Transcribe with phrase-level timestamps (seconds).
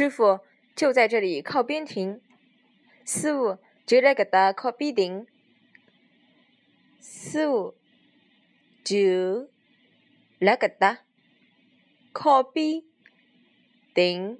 [0.00, 0.40] 师傅
[0.74, 2.22] 就在这里靠边停。
[3.04, 5.26] 师傅就在搿搭靠边停。
[7.02, 7.74] 师傅
[8.82, 9.50] 就
[10.38, 11.00] 辣搿搭
[12.14, 12.82] 靠边
[13.92, 14.38] 停。